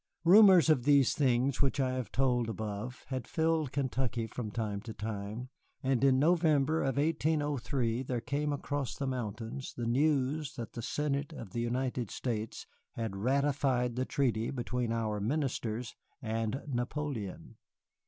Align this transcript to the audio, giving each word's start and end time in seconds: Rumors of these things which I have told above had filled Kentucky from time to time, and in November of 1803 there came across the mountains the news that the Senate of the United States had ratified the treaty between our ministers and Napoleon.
Rumors 0.25 0.67
of 0.71 0.83
these 0.85 1.13
things 1.13 1.61
which 1.61 1.79
I 1.79 1.91
have 1.91 2.11
told 2.11 2.49
above 2.49 3.03
had 3.09 3.27
filled 3.27 3.71
Kentucky 3.71 4.25
from 4.25 4.49
time 4.49 4.81
to 4.81 4.95
time, 4.95 5.49
and 5.83 6.03
in 6.03 6.17
November 6.17 6.81
of 6.81 6.97
1803 6.97 8.01
there 8.01 8.19
came 8.19 8.51
across 8.51 8.95
the 8.95 9.05
mountains 9.05 9.75
the 9.77 9.85
news 9.85 10.55
that 10.55 10.73
the 10.73 10.81
Senate 10.81 11.33
of 11.33 11.51
the 11.51 11.61
United 11.61 12.09
States 12.09 12.65
had 12.93 13.15
ratified 13.15 13.95
the 13.95 14.05
treaty 14.05 14.49
between 14.49 14.91
our 14.91 15.19
ministers 15.19 15.93
and 16.19 16.63
Napoleon. 16.67 17.57